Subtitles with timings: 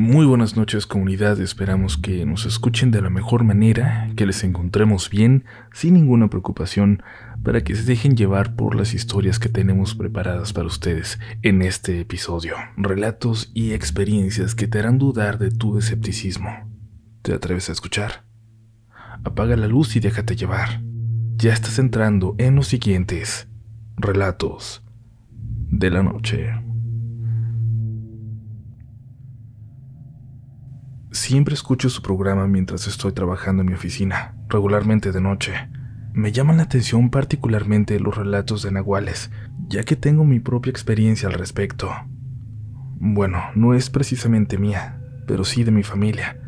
[0.00, 5.10] Muy buenas noches comunidad, esperamos que nos escuchen de la mejor manera, que les encontremos
[5.10, 7.02] bien, sin ninguna preocupación,
[7.42, 11.98] para que se dejen llevar por las historias que tenemos preparadas para ustedes en este
[11.98, 12.54] episodio.
[12.76, 16.48] Relatos y experiencias que te harán dudar de tu escepticismo.
[17.22, 18.24] ¿Te atreves a escuchar?
[19.24, 20.80] Apaga la luz y déjate llevar.
[21.34, 23.48] Ya estás entrando en los siguientes
[23.96, 24.84] relatos
[25.70, 26.67] de la noche.
[31.10, 35.54] Siempre escucho su programa mientras estoy trabajando en mi oficina, regularmente de noche.
[36.12, 39.30] Me llaman la atención particularmente los relatos de nahuales,
[39.68, 41.90] ya que tengo mi propia experiencia al respecto.
[43.00, 46.38] Bueno, no es precisamente mía, pero sí de mi familia.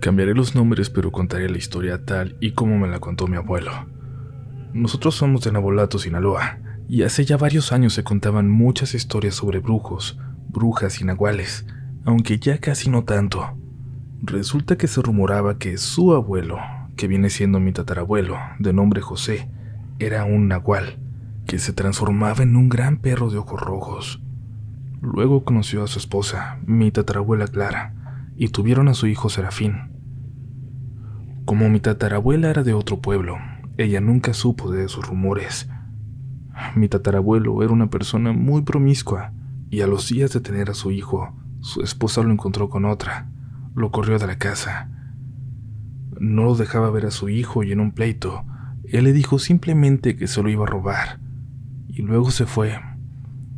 [0.00, 3.70] Cambiaré los nombres, pero contaré la historia tal y como me la contó mi abuelo.
[4.74, 9.60] Nosotros somos de Nabolato, Sinaloa, y hace ya varios años se contaban muchas historias sobre
[9.60, 11.64] brujos, brujas y nahuales,
[12.04, 13.56] aunque ya casi no tanto.
[14.22, 16.58] Resulta que se rumoraba que su abuelo,
[16.94, 19.48] que viene siendo mi tatarabuelo, de nombre José,
[19.98, 20.98] era un nahual,
[21.46, 24.22] que se transformaba en un gran perro de ojos rojos.
[25.00, 27.94] Luego conoció a su esposa, mi tatarabuela Clara,
[28.36, 29.90] y tuvieron a su hijo Serafín.
[31.46, 33.38] Como mi tatarabuela era de otro pueblo,
[33.78, 35.70] ella nunca supo de esos rumores.
[36.74, 39.32] Mi tatarabuelo era una persona muy promiscua,
[39.70, 43.30] y a los días de tener a su hijo, su esposa lo encontró con otra,
[43.74, 44.90] lo corrió de la casa.
[46.18, 48.44] No lo dejaba ver a su hijo y en un pleito,
[48.84, 51.20] él le dijo simplemente que se lo iba a robar.
[51.88, 52.78] Y luego se fue,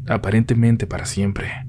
[0.09, 1.67] aparentemente para siempre.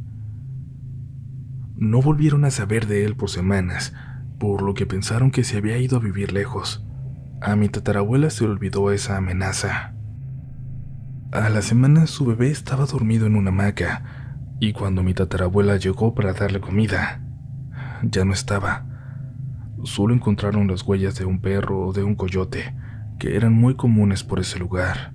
[1.76, 3.94] No volvieron a saber de él por semanas,
[4.40, 6.86] por lo que pensaron que se había ido a vivir lejos.
[7.42, 9.94] A mi tatarabuela se olvidó esa amenaza.
[11.32, 14.04] A la semana su bebé estaba dormido en una hamaca,
[14.60, 17.23] y cuando mi tatarabuela llegó para darle comida,
[18.04, 18.86] ya no estaba.
[19.84, 22.76] Solo encontraron las huellas de un perro o de un coyote,
[23.20, 25.14] que eran muy comunes por ese lugar.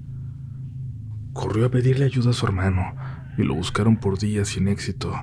[1.32, 2.94] Corrió a pedirle ayuda a su hermano
[3.36, 5.14] y lo buscaron por días sin éxito,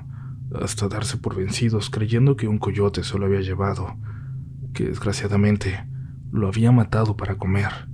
[0.54, 3.96] hasta darse por vencidos creyendo que un coyote se lo había llevado,
[4.72, 5.86] que desgraciadamente
[6.32, 7.88] lo había matado para comer.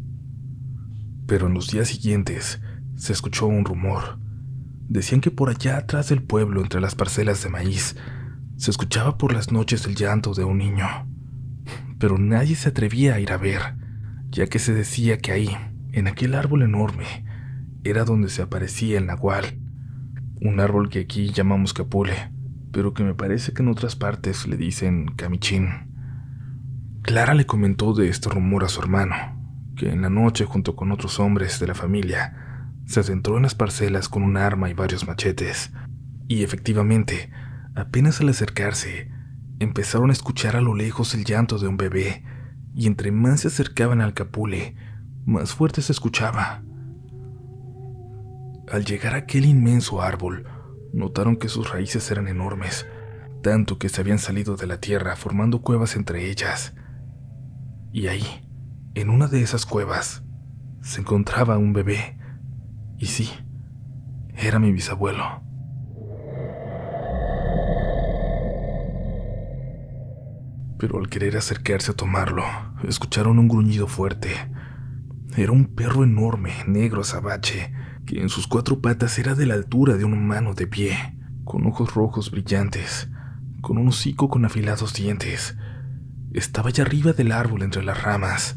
[1.27, 2.61] Pero en los días siguientes
[2.97, 4.19] se escuchó un rumor.
[4.89, 7.97] Decían que por allá atrás del pueblo, entre las parcelas de maíz,
[8.63, 10.87] se escuchaba por las noches el llanto de un niño,
[11.99, 13.75] pero nadie se atrevía a ir a ver,
[14.31, 15.51] ya que se decía que ahí,
[15.91, 17.25] en aquel árbol enorme,
[17.83, 19.59] era donde se aparecía el nahual,
[20.41, 22.31] un árbol que aquí llamamos capule,
[22.71, 25.91] pero que me parece que en otras partes le dicen camichín.
[27.03, 29.17] Clara le comentó de este rumor a su hermano,
[29.75, 33.57] que en la noche junto con otros hombres de la familia se adentró en las
[33.57, 35.73] parcelas con un arma y varios machetes,
[36.29, 37.29] y efectivamente
[37.75, 39.11] Apenas al acercarse,
[39.59, 42.25] empezaron a escuchar a lo lejos el llanto de un bebé,
[42.75, 44.75] y entre más se acercaban al capule,
[45.25, 46.63] más fuerte se escuchaba.
[48.71, 50.47] Al llegar a aquel inmenso árbol,
[50.93, 52.87] notaron que sus raíces eran enormes,
[53.43, 56.75] tanto que se habían salido de la tierra formando cuevas entre ellas.
[57.93, 58.49] Y ahí,
[58.95, 60.23] en una de esas cuevas,
[60.81, 62.19] se encontraba un bebé.
[62.99, 63.31] Y sí,
[64.35, 65.43] era mi bisabuelo.
[70.83, 72.43] Pero al querer acercarse a tomarlo,
[72.83, 74.31] escucharon un gruñido fuerte.
[75.37, 77.73] Era un perro enorme, negro azabache,
[78.05, 80.99] que en sus cuatro patas era de la altura de un humano de pie,
[81.45, 83.09] con ojos rojos brillantes,
[83.61, 85.57] con un hocico con afilados dientes.
[86.33, 88.57] Estaba allá arriba del árbol entre las ramas,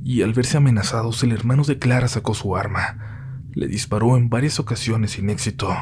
[0.00, 3.42] y al verse amenazados, el hermano de Clara sacó su arma.
[3.52, 5.74] Le disparó en varias ocasiones sin éxito,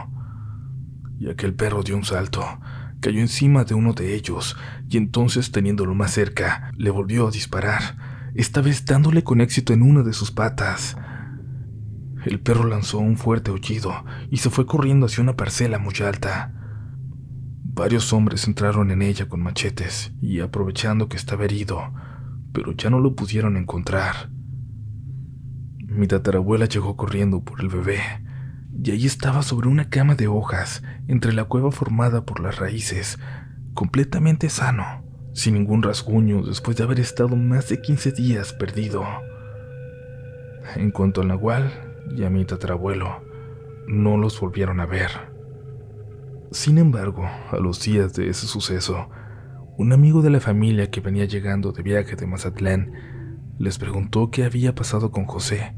[1.18, 2.42] y aquel perro dio un salto,
[3.02, 4.56] cayó encima de uno de ellos
[4.88, 9.82] y entonces teniéndolo más cerca, le volvió a disparar, esta vez dándole con éxito en
[9.82, 10.96] una de sus patas.
[12.24, 16.54] El perro lanzó un fuerte aullido y se fue corriendo hacia una parcela muy alta.
[17.64, 21.92] Varios hombres entraron en ella con machetes y aprovechando que estaba herido,
[22.52, 24.30] pero ya no lo pudieron encontrar.
[25.78, 27.98] Mi tatarabuela llegó corriendo por el bebé,
[28.82, 33.18] y allí estaba sobre una cama de hojas, entre la cueva formada por las raíces,
[33.74, 39.04] completamente sano, sin ningún rasguño después de haber estado más de 15 días perdido.
[40.76, 41.72] En cuanto al Nahual
[42.16, 43.22] y a mi tatarabuelo,
[43.86, 45.10] no los volvieron a ver.
[46.50, 49.08] Sin embargo, a los días de ese suceso,
[49.78, 52.92] un amigo de la familia que venía llegando de viaje de Mazatlán
[53.58, 55.74] les preguntó qué había pasado con José.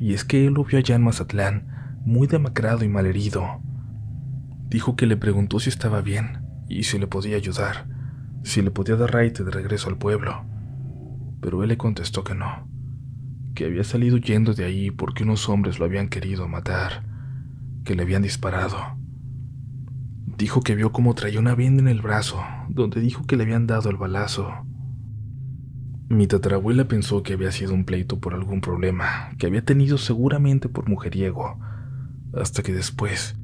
[0.00, 3.60] Y es que él lo vio allá en Mazatlán, muy demacrado y malherido.
[4.70, 7.86] Dijo que le preguntó si estaba bien, y si le podía ayudar,
[8.42, 10.42] si le podía dar raite de regreso al pueblo.
[11.42, 12.66] Pero él le contestó que no,
[13.54, 17.04] que había salido huyendo de ahí porque unos hombres lo habían querido matar,
[17.84, 18.78] que le habían disparado.
[20.38, 23.66] Dijo que vio cómo traía una venda en el brazo, donde dijo que le habían
[23.66, 24.50] dado el balazo.
[26.08, 30.70] Mi tatarabuela pensó que había sido un pleito por algún problema, que había tenido seguramente
[30.70, 31.58] por mujeriego,
[32.32, 33.36] hasta que después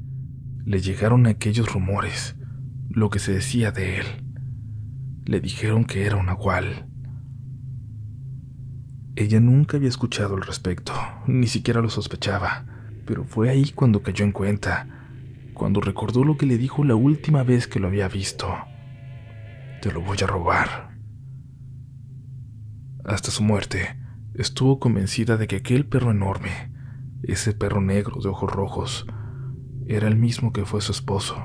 [0.65, 2.35] le llegaron aquellos rumores,
[2.89, 4.05] lo que se decía de él.
[5.25, 6.87] Le dijeron que era un nahual.
[9.15, 10.93] Ella nunca había escuchado al respecto,
[11.27, 12.65] ni siquiera lo sospechaba,
[13.05, 14.87] pero fue ahí cuando cayó en cuenta,
[15.53, 18.53] cuando recordó lo que le dijo la última vez que lo había visto.
[19.81, 20.95] Te lo voy a robar.
[23.05, 23.97] Hasta su muerte,
[24.33, 26.71] estuvo convencida de que aquel perro enorme,
[27.27, 29.07] ese perro negro de ojos rojos,
[29.87, 31.35] era el mismo que fue su esposo,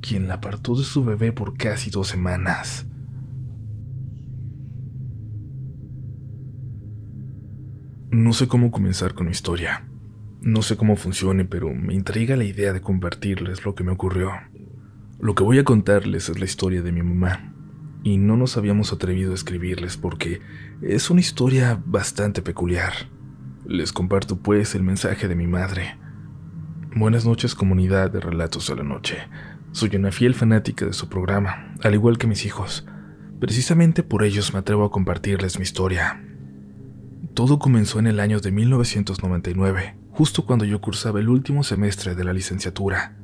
[0.00, 2.86] quien la apartó de su bebé por casi dos semanas.
[8.10, 9.86] No sé cómo comenzar con mi historia.
[10.40, 14.30] No sé cómo funcione, pero me intriga la idea de compartirles lo que me ocurrió.
[15.20, 17.52] Lo que voy a contarles es la historia de mi mamá,
[18.02, 20.40] y no nos habíamos atrevido a escribirles porque
[20.80, 22.92] es una historia bastante peculiar.
[23.68, 25.98] Les comparto pues el mensaje de mi madre.
[26.96, 29.18] Buenas noches comunidad de Relatos de la Noche.
[29.72, 32.86] Soy una fiel fanática de su programa, al igual que mis hijos.
[33.38, 36.18] Precisamente por ellos me atrevo a compartirles mi historia.
[37.34, 42.24] Todo comenzó en el año de 1999, justo cuando yo cursaba el último semestre de
[42.24, 43.18] la licenciatura.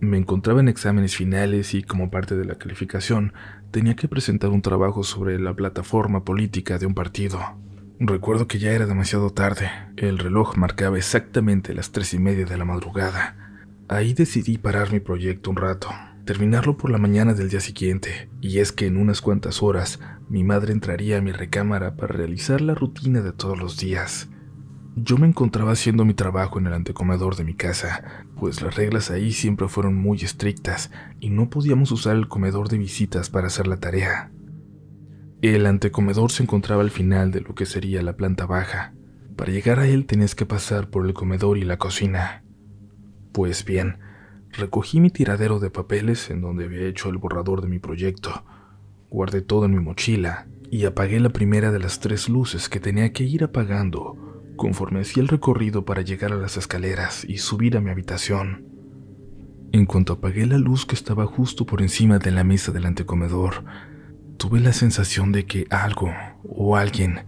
[0.00, 3.34] Me encontraba en exámenes finales y como parte de la calificación
[3.70, 7.38] tenía que presentar un trabajo sobre la plataforma política de un partido.
[8.00, 12.58] Recuerdo que ya era demasiado tarde, el reloj marcaba exactamente las tres y media de
[12.58, 13.36] la madrugada.
[13.88, 15.90] Ahí decidí parar mi proyecto un rato,
[16.24, 20.42] terminarlo por la mañana del día siguiente, y es que en unas cuantas horas mi
[20.42, 24.28] madre entraría a mi recámara para realizar la rutina de todos los días.
[24.96, 29.12] Yo me encontraba haciendo mi trabajo en el antecomedor de mi casa, pues las reglas
[29.12, 33.68] ahí siempre fueron muy estrictas y no podíamos usar el comedor de visitas para hacer
[33.68, 34.32] la tarea.
[35.52, 38.94] El antecomedor se encontraba al final de lo que sería la planta baja.
[39.36, 42.42] Para llegar a él tenías que pasar por el comedor y la cocina.
[43.30, 43.98] Pues bien,
[44.52, 48.46] recogí mi tiradero de papeles en donde había hecho el borrador de mi proyecto,
[49.10, 53.12] guardé todo en mi mochila y apagué la primera de las tres luces que tenía
[53.12, 54.16] que ir apagando
[54.56, 58.64] conforme hacía el recorrido para llegar a las escaleras y subir a mi habitación.
[59.72, 63.62] En cuanto apagué la luz que estaba justo por encima de la mesa del antecomedor,
[64.36, 67.26] tuve la sensación de que algo o alguien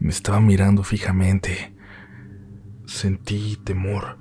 [0.00, 1.74] me estaba mirando fijamente.
[2.86, 4.18] Sentí temor,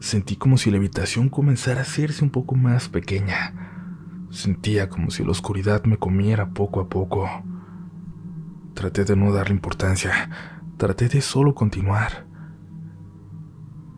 [0.00, 4.26] sentí como si la habitación comenzara a hacerse un poco más pequeña.
[4.30, 7.28] Sentía como si la oscuridad me comiera poco a poco.
[8.74, 10.30] Traté de no darle importancia,
[10.82, 12.26] Traté de solo continuar.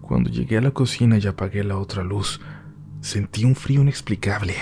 [0.02, 2.42] Cuando llegué a la cocina y apagué la otra luz,
[3.04, 4.54] sentí un frío inexplicable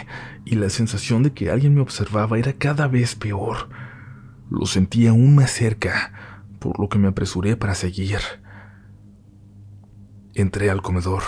[0.44, 3.68] y la sensación de que alguien me observaba era cada vez peor.
[4.50, 6.12] Lo sentí aún más cerca,
[6.58, 8.18] por lo que me apresuré para seguir.
[10.34, 11.22] Entré al comedor.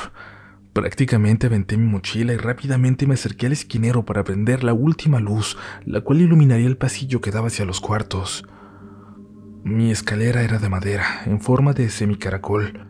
[0.73, 5.57] Prácticamente aventé mi mochila y rápidamente me acerqué al esquinero para prender la última luz,
[5.85, 8.45] la cual iluminaría el pasillo que daba hacia los cuartos.
[9.63, 12.89] Mi escalera era de madera, en forma de semicaracol,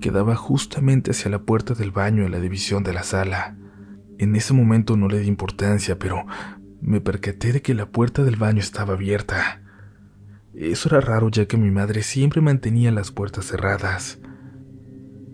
[0.00, 3.56] que daba justamente hacia la puerta del baño en la división de la sala.
[4.18, 6.24] En ese momento no le di importancia, pero
[6.80, 9.62] me percaté de que la puerta del baño estaba abierta.
[10.54, 14.18] Eso era raro ya que mi madre siempre mantenía las puertas cerradas.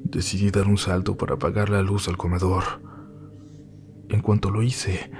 [0.04, 2.64] Decidí dar un salto para apagar la luz al comedor.
[4.08, 5.10] En cuanto lo hice,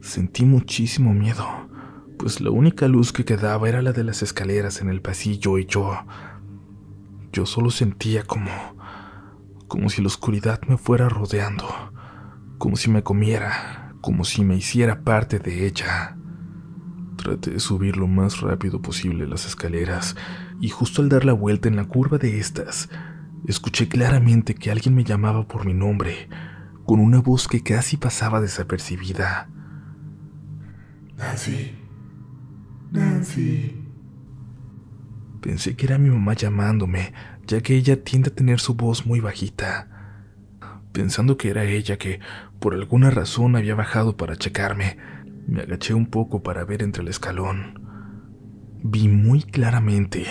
[0.00, 1.68] sentí muchísimo miedo
[2.18, 5.64] pues la única luz que quedaba era la de las escaleras en el pasillo y
[5.66, 6.04] yo...
[7.32, 8.50] Yo solo sentía como...
[9.68, 11.66] como si la oscuridad me fuera rodeando,
[12.58, 16.16] como si me comiera, como si me hiciera parte de ella.
[17.16, 20.16] Traté de subir lo más rápido posible las escaleras
[20.60, 22.88] y justo al dar la vuelta en la curva de estas,
[23.46, 26.28] escuché claramente que alguien me llamaba por mi nombre,
[26.84, 29.48] con una voz que casi pasaba desapercibida.
[31.16, 31.72] Nancy.
[32.90, 33.84] Nancy.
[35.40, 37.12] Pensé que era mi mamá llamándome,
[37.46, 39.88] ya que ella tiende a tener su voz muy bajita.
[40.92, 42.20] Pensando que era ella que,
[42.60, 44.98] por alguna razón, había bajado para checarme,
[45.46, 47.80] me agaché un poco para ver entre el escalón.
[48.82, 50.26] Vi muy claramente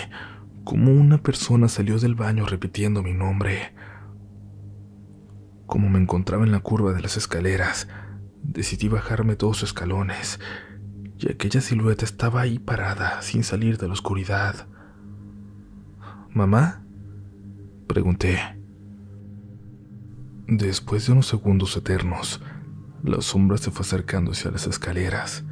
[0.64, 3.74] cómo una persona salió del baño repitiendo mi nombre.
[5.66, 7.88] Como me encontraba en la curva de las escaleras,
[8.42, 10.40] decidí bajarme dos escalones,
[11.18, 14.68] y aquella silueta estaba ahí parada, sin salir de la oscuridad.
[16.30, 16.84] ¿Mamá?
[17.86, 18.57] Pregunté.
[20.50, 22.40] Después de unos segundos eternos,
[23.04, 25.44] la sombra se fue acercando hacia las escaleras,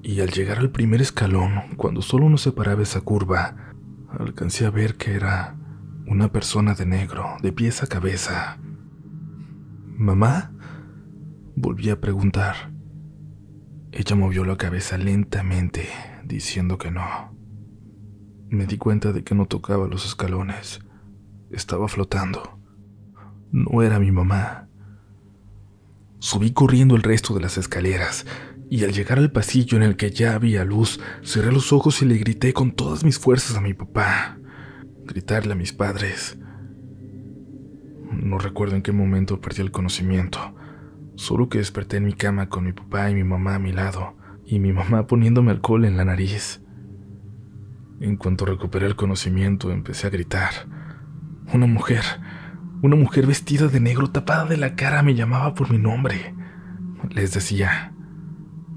[0.00, 3.74] y al llegar al primer escalón, cuando solo nos separaba esa curva,
[4.16, 5.56] alcancé a ver que era
[6.06, 8.58] una persona de negro, de pies a cabeza.
[9.96, 10.52] ¿Mamá?
[11.56, 12.70] Volví a preguntar.
[13.90, 15.88] Ella movió la cabeza lentamente,
[16.24, 17.36] diciendo que no.
[18.50, 20.78] Me di cuenta de que no tocaba los escalones.
[21.50, 22.63] Estaba flotando.
[23.54, 24.66] No era mi mamá.
[26.18, 28.26] Subí corriendo el resto de las escaleras,
[28.68, 32.06] y al llegar al pasillo en el que ya había luz, cerré los ojos y
[32.06, 34.38] le grité con todas mis fuerzas a mi papá.
[35.04, 36.36] Gritarle a mis padres.
[38.10, 40.56] No recuerdo en qué momento perdí el conocimiento,
[41.14, 44.16] solo que desperté en mi cama con mi papá y mi mamá a mi lado,
[44.44, 46.60] y mi mamá poniéndome alcohol en la nariz.
[48.00, 50.50] En cuanto recuperé el conocimiento, empecé a gritar.
[51.52, 52.02] Una mujer,
[52.84, 56.34] una mujer vestida de negro tapada de la cara me llamaba por mi nombre.
[57.08, 57.94] Les decía,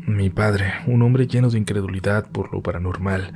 [0.07, 3.33] mi padre, un hombre lleno de incredulidad por lo paranormal,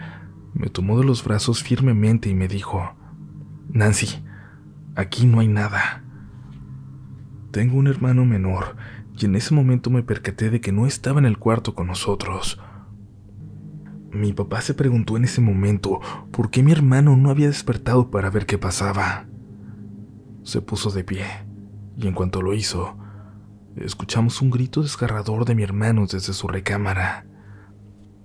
[0.54, 2.96] me tomó de los brazos firmemente y me dijo,
[3.68, 4.24] Nancy,
[4.96, 6.06] aquí no hay nada.
[7.51, 8.78] Tengo un hermano menor
[9.20, 12.62] y en ese momento me percaté de que no estaba en el cuarto con nosotros.
[14.10, 16.00] Mi papá se preguntó en ese momento
[16.32, 19.25] por qué mi hermano no había despertado para ver qué pasaba.
[20.43, 21.25] Se puso de pie
[21.98, 22.98] y en cuanto lo hizo,
[23.75, 27.25] escuchamos un grito desgarrador de mi hermano desde su recámara.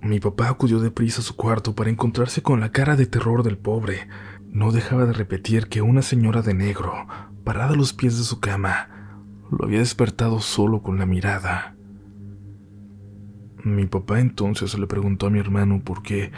[0.01, 3.57] Mi papá acudió deprisa a su cuarto para encontrarse con la cara de terror del
[3.57, 4.07] pobre.
[4.49, 7.07] No dejaba de repetir que una señora de negro,
[7.43, 8.89] parada a los pies de su cama,
[9.51, 11.75] lo había despertado solo con la mirada.
[13.63, 16.31] Mi papá entonces le preguntó a mi hermano por qué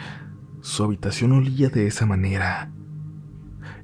[0.60, 2.72] su habitación olía de esa manera.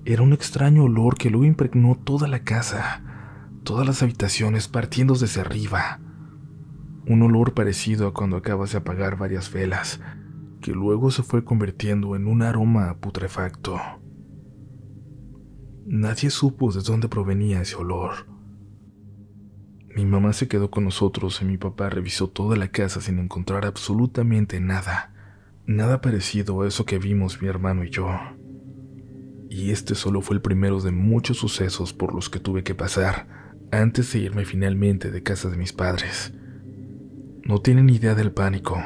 [0.07, 3.03] Era un extraño olor que luego impregnó toda la casa,
[3.63, 6.01] todas las habitaciones partiendo desde arriba
[7.07, 10.01] un olor parecido a cuando acabas de apagar varias velas,
[10.61, 13.81] que luego se fue convirtiendo en un aroma putrefacto.
[15.87, 18.27] Nadie supo de dónde provenía ese olor.
[19.95, 23.65] Mi mamá se quedó con nosotros y mi papá revisó toda la casa sin encontrar
[23.65, 25.13] absolutamente nada,
[25.65, 28.09] nada parecido a eso que vimos mi hermano y yo.
[29.49, 33.29] Y este solo fue el primero de muchos sucesos por los que tuve que pasar
[33.71, 36.33] antes de irme finalmente de casa de mis padres.
[37.45, 38.83] No tienen idea del pánico,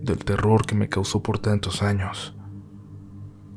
[0.00, 2.34] del terror que me causó por tantos años.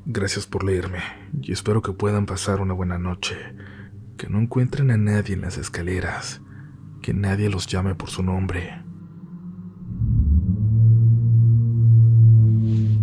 [0.05, 0.99] Gracias por leerme
[1.41, 3.37] y espero que puedan pasar una buena noche,
[4.17, 6.41] que no encuentren a nadie en las escaleras,
[7.01, 8.83] que nadie los llame por su nombre.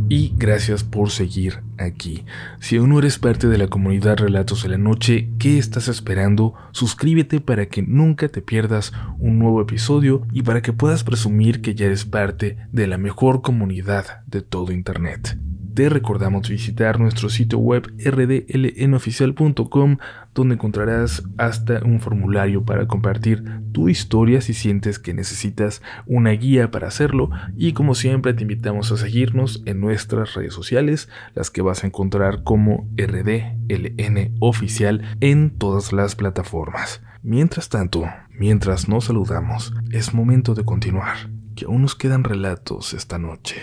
[0.08, 2.24] Y gracias por seguir aquí.
[2.60, 6.54] Si aún no eres parte de la comunidad Relatos de la Noche, ¿qué estás esperando?
[6.72, 11.74] Suscríbete para que nunca te pierdas un nuevo episodio y para que puedas presumir que
[11.74, 15.38] ya eres parte de la mejor comunidad de todo Internet
[15.78, 19.98] te recordamos visitar nuestro sitio web rdlnoficial.com
[20.34, 26.72] donde encontrarás hasta un formulario para compartir tu historia si sientes que necesitas una guía
[26.72, 31.62] para hacerlo y como siempre te invitamos a seguirnos en nuestras redes sociales, las que
[31.62, 37.02] vas a encontrar como RDLN oficial en todas las plataformas.
[37.22, 38.04] Mientras tanto,
[38.36, 43.60] mientras nos saludamos, es momento de continuar, que aún nos quedan relatos esta noche.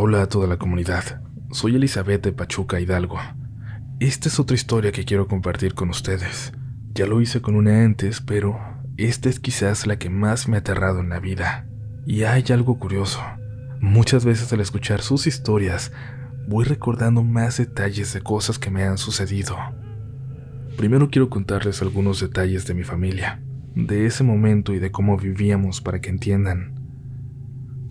[0.00, 1.20] Hola a toda la comunidad.
[1.50, 3.18] Soy Elizabeth de Pachuca Hidalgo.
[3.98, 6.52] Esta es otra historia que quiero compartir con ustedes.
[6.94, 8.60] Ya lo hice con una antes, pero
[8.96, 11.66] esta es quizás la que más me ha aterrado en la vida.
[12.06, 13.20] Y hay algo curioso.
[13.80, 15.90] Muchas veces al escuchar sus historias,
[16.46, 19.56] voy recordando más detalles de cosas que me han sucedido.
[20.76, 23.42] Primero quiero contarles algunos detalles de mi familia,
[23.74, 26.77] de ese momento y de cómo vivíamos para que entiendan.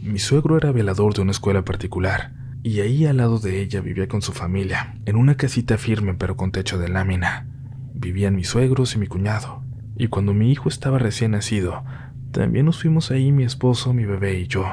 [0.07, 2.31] Mi suegro era velador de una escuela particular,
[2.63, 6.37] y ahí al lado de ella vivía con su familia, en una casita firme pero
[6.37, 7.45] con techo de lámina.
[7.93, 9.65] Vivían mis suegros y mi cuñado,
[9.97, 11.83] y cuando mi hijo estaba recién nacido,
[12.31, 14.65] también nos fuimos ahí mi esposo, mi bebé y yo.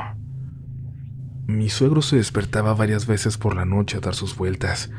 [1.49, 4.93] Mi suegro se despertaba varias veces por la noche a dar sus vueltas.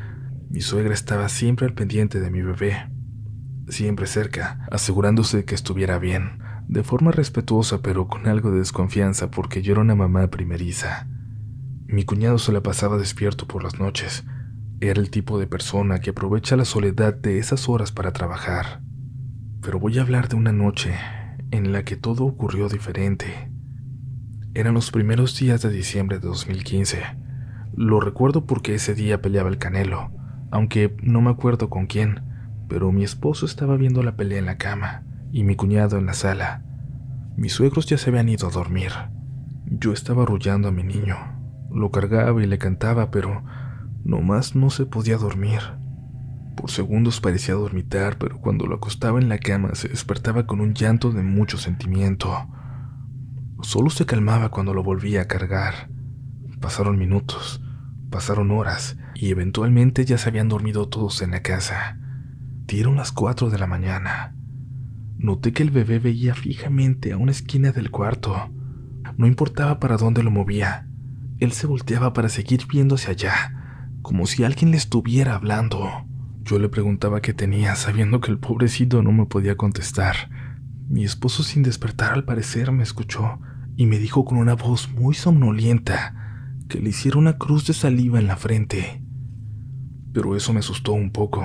[0.50, 2.90] Mi suegra estaba siempre al pendiente de mi bebé,
[3.70, 9.30] siempre cerca, asegurándose de que estuviera bien, de forma respetuosa pero con algo de desconfianza
[9.30, 11.06] porque yo era una mamá primeriza.
[11.86, 14.24] Mi cuñado se la pasaba despierto por las noches.
[14.80, 18.82] Era el tipo de persona que aprovecha la soledad de esas horas para trabajar.
[19.62, 20.94] pero voy a hablar de una noche
[21.50, 23.50] en la que todo ocurrió diferente.
[24.54, 27.02] Eran los primeros días de diciembre de 2015.
[27.74, 30.12] Lo recuerdo porque ese día peleaba el Canelo,
[30.52, 32.20] aunque no me acuerdo con quién,
[32.68, 35.05] pero mi esposo estaba viendo la pelea en la cama
[35.36, 36.62] y mi cuñado en la sala.
[37.36, 38.90] Mis suegros ya se habían ido a dormir.
[39.66, 41.14] Yo estaba arrullando a mi niño.
[41.70, 43.44] Lo cargaba y le cantaba, pero
[44.02, 45.60] nomás no se podía dormir.
[46.56, 50.72] Por segundos parecía dormitar, pero cuando lo acostaba en la cama se despertaba con un
[50.72, 52.34] llanto de mucho sentimiento.
[53.60, 55.90] Solo se calmaba cuando lo volvía a cargar.
[56.62, 57.62] Pasaron minutos,
[58.08, 61.98] pasaron horas, y eventualmente ya se habían dormido todos en la casa.
[62.64, 64.35] Dieron las cuatro de la mañana.
[65.18, 68.50] Noté que el bebé veía fijamente a una esquina del cuarto.
[69.16, 70.88] No importaba para dónde lo movía.
[71.38, 75.88] Él se volteaba para seguir viendo hacia allá, como si alguien le estuviera hablando.
[76.42, 80.30] Yo le preguntaba qué tenía, sabiendo que el pobrecito no me podía contestar.
[80.88, 83.40] Mi esposo sin despertar al parecer me escuchó
[83.76, 86.14] y me dijo con una voz muy somnolienta
[86.68, 89.02] que le hiciera una cruz de saliva en la frente.
[90.12, 91.44] Pero eso me asustó un poco.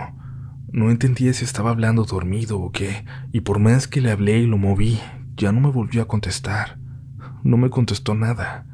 [0.71, 4.47] No entendía si estaba hablando dormido o qué, y por más que le hablé y
[4.47, 4.99] lo moví,
[5.35, 6.79] ya no me volvió a contestar.
[7.43, 8.65] No me contestó nada.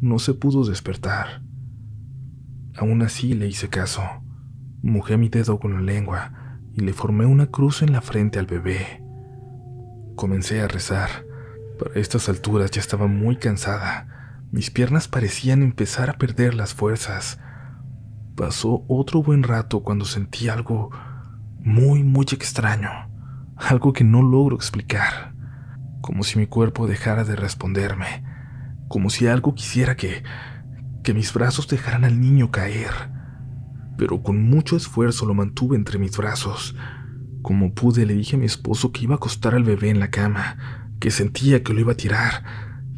[0.00, 1.42] No se pudo despertar.
[2.76, 4.02] Aún así le hice caso.
[4.82, 8.46] Mojé mi dedo con la lengua y le formé una cruz en la frente al
[8.46, 9.02] bebé.
[10.14, 11.08] Comencé a rezar.
[11.78, 14.42] Para estas alturas ya estaba muy cansada.
[14.52, 17.38] Mis piernas parecían empezar a perder las fuerzas.
[18.34, 20.90] Pasó otro buen rato cuando sentí algo
[21.66, 22.88] muy, muy extraño.
[23.56, 25.34] Algo que no logro explicar.
[26.00, 28.24] Como si mi cuerpo dejara de responderme.
[28.88, 30.22] Como si algo quisiera que...
[31.02, 33.10] que mis brazos dejaran al niño caer.
[33.98, 36.74] Pero con mucho esfuerzo lo mantuve entre mis brazos
[37.46, 40.10] como pude le dije a mi esposo que iba a acostar al bebé en la
[40.10, 42.42] cama, que sentía que lo iba a tirar,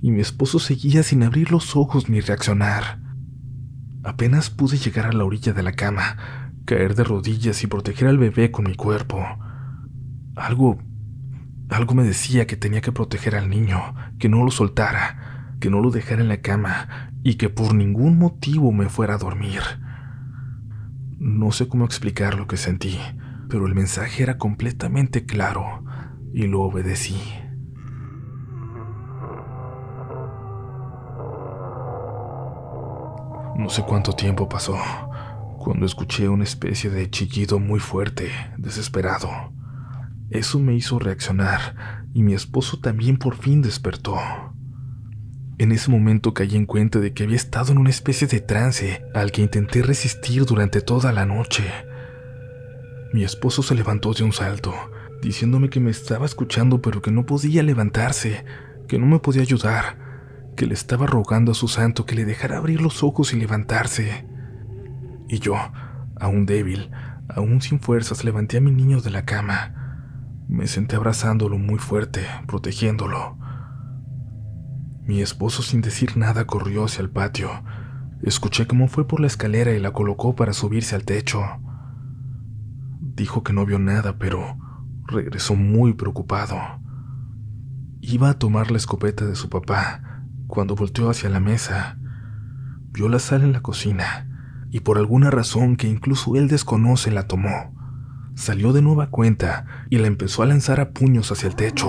[0.00, 2.98] y mi esposo seguía sin abrir los ojos ni reaccionar.
[4.02, 6.16] Apenas pude llegar a la orilla de la cama,
[6.68, 9.24] caer de rodillas y proteger al bebé con mi cuerpo.
[10.36, 10.78] Algo...
[11.70, 15.80] algo me decía que tenía que proteger al niño, que no lo soltara, que no
[15.80, 19.62] lo dejara en la cama y que por ningún motivo me fuera a dormir.
[21.18, 22.98] No sé cómo explicar lo que sentí
[23.48, 25.84] pero el mensaje era completamente claro
[26.32, 27.20] y lo obedecí.
[33.56, 34.76] No sé cuánto tiempo pasó
[35.68, 39.52] cuando escuché una especie de chillido muy fuerte, desesperado.
[40.30, 44.16] Eso me hizo reaccionar y mi esposo también por fin despertó.
[45.58, 49.02] En ese momento caí en cuenta de que había estado en una especie de trance
[49.12, 51.64] al que intenté resistir durante toda la noche.
[53.12, 54.72] Mi esposo se levantó de un salto,
[55.20, 58.42] diciéndome que me estaba escuchando pero que no podía levantarse,
[58.88, 59.98] que no me podía ayudar,
[60.56, 64.37] que le estaba rogando a su santo que le dejara abrir los ojos y levantarse.
[65.28, 65.54] Y yo,
[66.18, 66.90] aún débil,
[67.28, 69.74] aún sin fuerzas, levanté a mi niño de la cama.
[70.48, 73.36] Me senté abrazándolo muy fuerte, protegiéndolo.
[75.04, 77.50] Mi esposo sin decir nada corrió hacia el patio.
[78.22, 81.42] Escuché cómo fue por la escalera y la colocó para subirse al techo.
[83.00, 84.56] Dijo que no vio nada, pero
[85.06, 86.56] regresó muy preocupado.
[88.00, 91.98] Iba a tomar la escopeta de su papá cuando volteó hacia la mesa.
[92.92, 94.27] Vio la sal en la cocina
[94.70, 97.74] y por alguna razón que incluso él desconoce la tomó.
[98.34, 101.88] Salió de nueva cuenta y la empezó a lanzar a puños hacia el techo.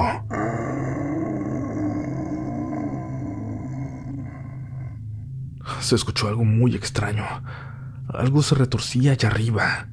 [5.82, 7.26] Se escuchó algo muy extraño.
[8.08, 9.90] Algo se retorcía allá arriba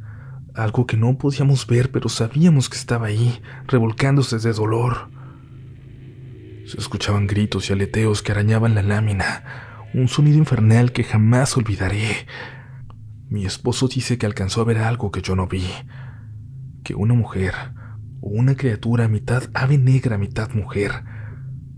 [0.56, 5.10] algo que no podíamos ver, pero sabíamos que estaba ahí, revolcándose de dolor.
[6.66, 9.44] Se escuchaban gritos y aleteos que arañaban la lámina,
[9.94, 12.26] un sonido infernal que jamás olvidaré.
[13.28, 15.66] Mi esposo dice que alcanzó a ver algo que yo no vi,
[16.84, 17.54] que una mujer,
[18.20, 21.02] o una criatura mitad ave negra, mitad mujer,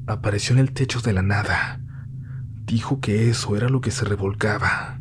[0.07, 1.81] apareció en el techo de la nada.
[2.65, 5.01] Dijo que eso era lo que se revolcaba.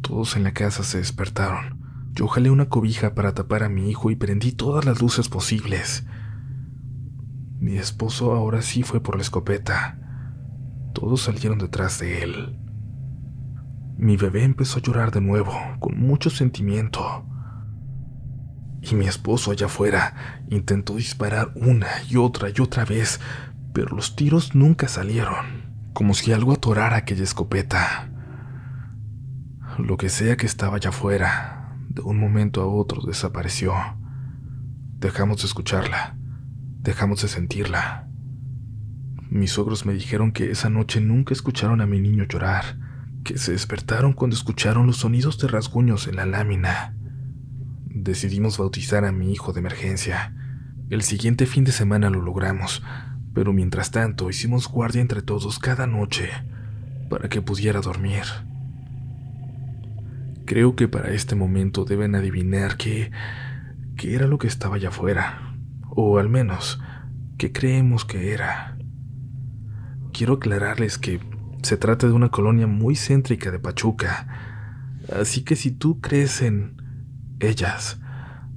[0.00, 1.80] Todos en la casa se despertaron.
[2.12, 6.04] Yo jalé una cobija para tapar a mi hijo y prendí todas las luces posibles.
[7.60, 9.96] Mi esposo ahora sí fue por la escopeta.
[10.92, 12.58] Todos salieron detrás de él.
[14.00, 17.26] Mi bebé empezó a llorar de nuevo, con mucho sentimiento.
[18.80, 23.20] Y mi esposo allá afuera intentó disparar una y otra y otra vez,
[23.74, 28.08] pero los tiros nunca salieron, como si algo atorara aquella escopeta.
[29.76, 33.74] Lo que sea que estaba allá afuera, de un momento a otro desapareció.
[34.96, 36.16] Dejamos de escucharla,
[36.80, 38.08] dejamos de sentirla.
[39.28, 42.88] Mis suegros me dijeron que esa noche nunca escucharon a mi niño llorar,
[43.24, 46.94] que se despertaron cuando escucharon los sonidos de rasguños en la lámina.
[47.86, 50.34] Decidimos bautizar a mi hijo de emergencia.
[50.88, 52.82] El siguiente fin de semana lo logramos,
[53.34, 56.30] pero mientras tanto hicimos guardia entre todos cada noche
[57.08, 58.24] para que pudiera dormir.
[60.46, 63.12] Creo que para este momento deben adivinar que
[63.96, 65.56] qué era lo que estaba allá afuera,
[65.90, 66.80] o al menos
[67.38, 68.76] que creemos que era.
[70.12, 71.20] Quiero aclararles que
[71.62, 74.26] se trata de una colonia muy céntrica de Pachuca,
[75.18, 76.80] así que si tú crees en
[77.40, 78.00] ellas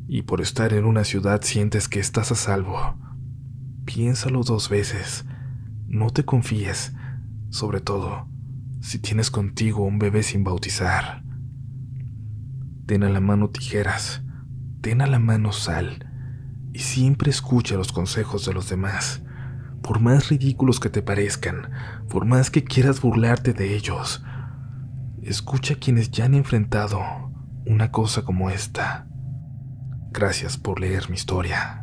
[0.08, 2.98] y por estar en una ciudad sientes que estás a salvo,
[3.86, 5.26] piénsalo dos veces,
[5.88, 6.94] no te confíes,
[7.50, 8.28] sobre todo
[8.84, 11.24] si tienes contigo un bebé sin bautizar.
[12.86, 14.22] Ten a la mano tijeras,
[14.82, 16.10] ten a la mano sal
[16.74, 19.23] y siempre escucha los consejos de los demás,
[19.84, 21.70] por más ridículos que te parezcan,
[22.10, 24.24] por más que quieras burlarte de ellos.
[25.22, 27.02] Escucha a quienes ya han enfrentado
[27.66, 29.08] una cosa como esta.
[30.12, 31.83] Gracias por leer mi historia.